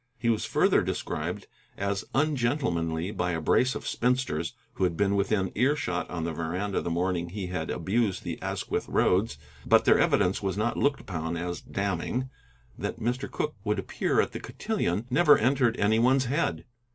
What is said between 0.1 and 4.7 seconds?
He was further described as ungentlemanly by a brace of spinsters